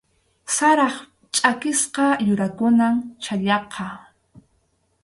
Sarap 0.55 0.95
chʼakisqa 1.35 2.05
yurakunam 2.27 2.95
chhallaqa. 3.23 3.85